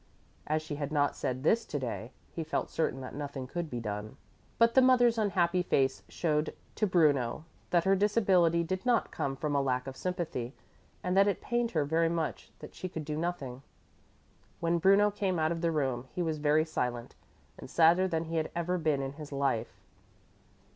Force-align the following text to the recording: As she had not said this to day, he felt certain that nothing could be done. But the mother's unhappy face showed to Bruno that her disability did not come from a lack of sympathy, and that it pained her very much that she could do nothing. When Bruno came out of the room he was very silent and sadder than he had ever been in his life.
As 0.47 0.63
she 0.63 0.77
had 0.77 0.91
not 0.91 1.15
said 1.15 1.43
this 1.43 1.63
to 1.65 1.77
day, 1.77 2.11
he 2.33 2.43
felt 2.43 2.71
certain 2.71 3.01
that 3.01 3.13
nothing 3.13 3.45
could 3.45 3.69
be 3.69 3.79
done. 3.79 4.17
But 4.57 4.73
the 4.73 4.81
mother's 4.81 5.19
unhappy 5.19 5.61
face 5.61 6.01
showed 6.09 6.55
to 6.73 6.87
Bruno 6.87 7.45
that 7.69 7.83
her 7.83 7.95
disability 7.95 8.63
did 8.63 8.83
not 8.83 9.11
come 9.11 9.35
from 9.35 9.53
a 9.53 9.61
lack 9.61 9.85
of 9.85 9.95
sympathy, 9.95 10.55
and 11.03 11.15
that 11.15 11.27
it 11.27 11.39
pained 11.39 11.69
her 11.77 11.85
very 11.85 12.09
much 12.09 12.49
that 12.57 12.73
she 12.73 12.89
could 12.89 13.05
do 13.05 13.15
nothing. 13.15 13.61
When 14.59 14.79
Bruno 14.79 15.11
came 15.11 15.37
out 15.37 15.51
of 15.51 15.61
the 15.61 15.69
room 15.71 16.07
he 16.15 16.23
was 16.23 16.39
very 16.39 16.65
silent 16.65 17.13
and 17.59 17.69
sadder 17.69 18.07
than 18.07 18.23
he 18.23 18.37
had 18.37 18.49
ever 18.55 18.79
been 18.79 19.03
in 19.03 19.11
his 19.13 19.31
life. 19.31 19.83